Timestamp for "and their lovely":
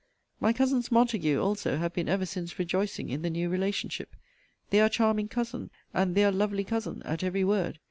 5.93-6.63